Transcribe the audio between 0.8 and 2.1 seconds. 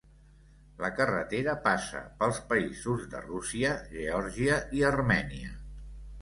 La carretera passa